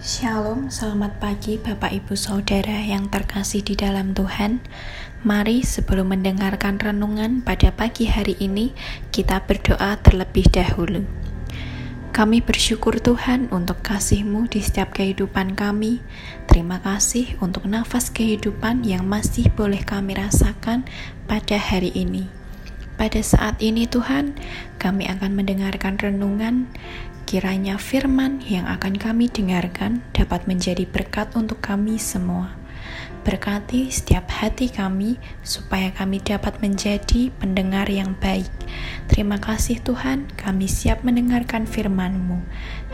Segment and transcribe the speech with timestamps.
[0.00, 4.64] Shalom, selamat pagi Bapak Ibu Saudara yang terkasih di dalam Tuhan.
[5.28, 8.72] Mari sebelum mendengarkan renungan pada pagi hari ini,
[9.12, 11.04] kita berdoa terlebih dahulu.
[12.16, 16.00] Kami bersyukur Tuhan untuk kasih-Mu di setiap kehidupan kami.
[16.48, 20.88] Terima kasih untuk nafas kehidupan yang masih boleh kami rasakan
[21.28, 22.40] pada hari ini.
[23.00, 24.36] Pada saat ini Tuhan,
[24.76, 26.68] kami akan mendengarkan renungan
[27.30, 32.58] Kiranya firman yang akan kami dengarkan dapat menjadi berkat untuk kami semua.
[33.22, 35.14] Berkati setiap hati kami
[35.46, 38.50] supaya kami dapat menjadi pendengar yang baik.
[39.06, 42.42] Terima kasih Tuhan, kami siap mendengarkan firman-Mu.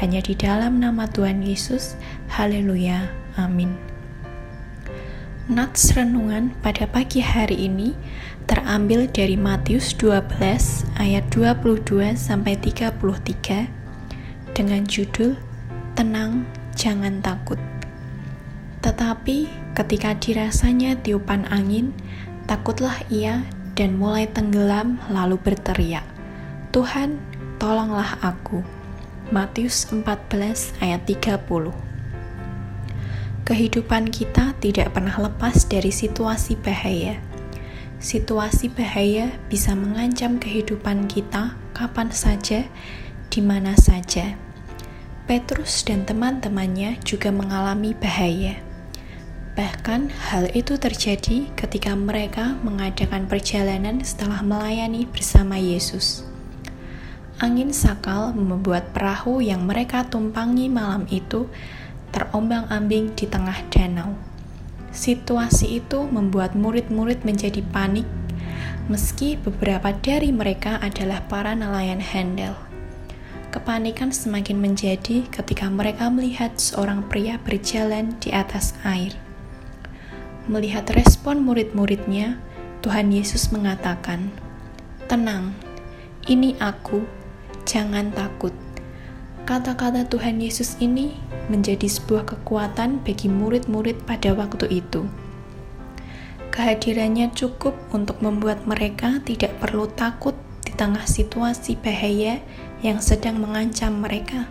[0.00, 2.00] Hanya di dalam nama Tuhan Yesus.
[2.32, 3.12] Haleluya.
[3.36, 3.76] Amin.
[5.44, 7.92] Nats renungan pada pagi hari ini
[8.48, 13.81] terambil dari Matius 12 ayat 22 sampai 33
[14.52, 15.36] dengan judul
[15.96, 16.44] Tenang,
[16.76, 17.56] Jangan Takut.
[18.84, 21.96] Tetapi ketika dirasanya tiupan angin,
[22.44, 26.04] takutlah ia dan mulai tenggelam lalu berteriak,
[26.72, 27.16] Tuhan,
[27.56, 28.60] tolonglah aku.
[29.32, 31.72] Matius 14 ayat 30
[33.48, 37.16] Kehidupan kita tidak pernah lepas dari situasi bahaya.
[37.96, 42.68] Situasi bahaya bisa mengancam kehidupan kita kapan saja
[43.32, 44.36] di mana saja.
[45.24, 48.60] Petrus dan teman-temannya juga mengalami bahaya.
[49.56, 56.28] Bahkan hal itu terjadi ketika mereka mengadakan perjalanan setelah melayani bersama Yesus.
[57.40, 61.48] Angin sakal membuat perahu yang mereka tumpangi malam itu
[62.12, 64.12] terombang-ambing di tengah danau.
[64.92, 68.04] Situasi itu membuat murid-murid menjadi panik,
[68.92, 72.71] meski beberapa dari mereka adalah para nelayan handal.
[73.62, 79.14] Kepanikan semakin menjadi ketika mereka melihat seorang pria berjalan di atas air.
[80.50, 82.42] Melihat respon murid-muridnya,
[82.82, 84.34] Tuhan Yesus mengatakan,
[85.06, 85.54] "Tenang,
[86.26, 87.06] ini Aku,
[87.62, 88.50] jangan takut."
[89.46, 91.14] Kata-kata Tuhan Yesus ini
[91.46, 95.06] menjadi sebuah kekuatan bagi murid-murid pada waktu itu.
[96.50, 100.34] Kehadirannya cukup untuk membuat mereka tidak perlu takut
[100.72, 102.40] di tengah situasi bahaya
[102.80, 104.48] yang sedang mengancam mereka.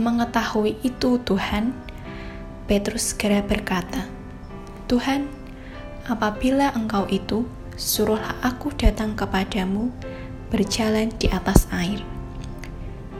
[0.00, 1.76] Mengetahui itu, Tuhan,
[2.64, 4.08] Petrus segera berkata,
[4.88, 5.28] "Tuhan,
[6.08, 7.44] apabila Engkau itu,
[7.76, 9.92] suruhlah aku datang kepadamu
[10.48, 12.00] berjalan di atas air."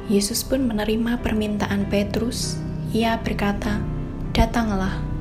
[0.08, 2.56] Yesus pun menerima permintaan Petrus.
[2.96, 3.76] Ia berkata,
[4.32, 5.12] "Datanglah."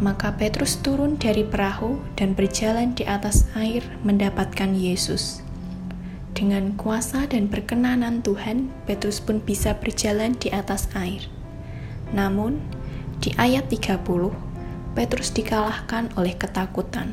[0.00, 5.44] Maka Petrus turun dari perahu dan berjalan di atas air mendapatkan Yesus.
[6.32, 11.28] Dengan kuasa dan perkenanan Tuhan, Petrus pun bisa berjalan di atas air.
[12.16, 12.56] Namun,
[13.20, 14.32] di ayat 30,
[14.96, 17.12] Petrus dikalahkan oleh ketakutan.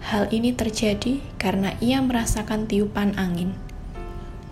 [0.00, 3.52] Hal ini terjadi karena ia merasakan tiupan angin.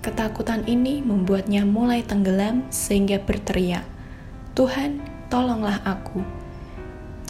[0.04, 3.88] Ketakutan ini membuatnya mulai tenggelam sehingga berteriak,
[4.52, 5.00] "Tuhan,
[5.32, 6.39] tolonglah aku!"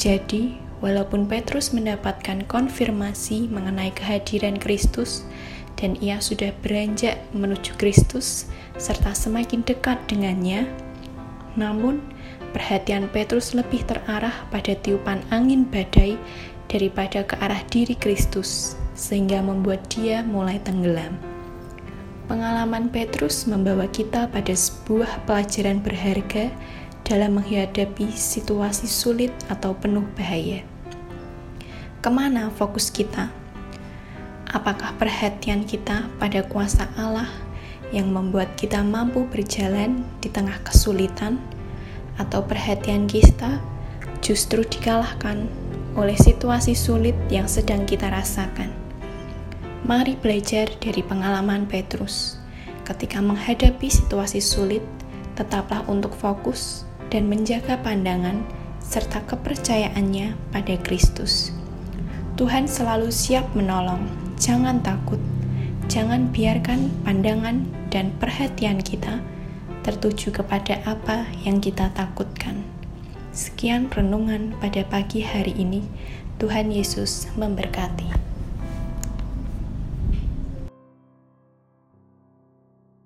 [0.01, 5.29] Jadi, walaupun Petrus mendapatkan konfirmasi mengenai kehadiran Kristus
[5.77, 8.49] dan ia sudah beranjak menuju Kristus
[8.81, 10.65] serta semakin dekat dengannya,
[11.53, 12.01] namun
[12.57, 16.17] perhatian Petrus lebih terarah pada tiupan angin badai
[16.73, 21.13] daripada ke arah diri Kristus, sehingga membuat dia mulai tenggelam.
[22.25, 26.49] Pengalaman Petrus membawa kita pada sebuah pelajaran berharga
[27.11, 30.63] dalam menghadapi situasi sulit atau penuh bahaya.
[31.99, 33.35] Ke mana fokus kita?
[34.47, 37.27] Apakah perhatian kita pada kuasa Allah
[37.91, 41.43] yang membuat kita mampu berjalan di tengah kesulitan,
[42.15, 43.59] atau perhatian kita
[44.23, 45.51] justru dikalahkan
[45.99, 48.71] oleh situasi sulit yang sedang kita rasakan?
[49.83, 52.39] Mari belajar dari pengalaman Petrus.
[52.87, 54.87] Ketika menghadapi situasi sulit,
[55.35, 58.47] tetaplah untuk fokus dan menjaga pandangan
[58.81, 61.53] serta kepercayaannya pada Kristus.
[62.39, 64.07] Tuhan selalu siap menolong,
[64.41, 65.21] jangan takut,
[65.91, 69.21] jangan biarkan pandangan dan perhatian kita
[69.83, 72.65] tertuju kepada apa yang kita takutkan.
[73.31, 75.87] Sekian renungan pada pagi hari ini.
[76.41, 78.30] Tuhan Yesus memberkati.